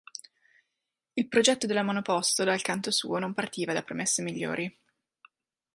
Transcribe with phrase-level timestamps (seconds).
[1.13, 4.79] Il progetto della monoposto dal canto suo non partiva da premesse migliori.